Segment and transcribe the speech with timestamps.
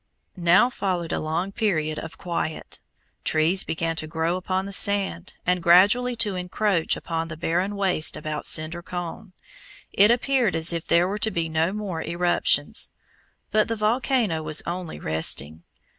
[0.35, 2.79] Now followed a long period of quiet.
[3.23, 8.17] Trees began to grow upon the sand and gradually to encroach upon the barren wastes
[8.17, 9.33] about Cinder Cone.
[9.93, 12.89] It appeared as if there were to be no more eruptions.
[13.51, 15.65] But the volcano was only resting.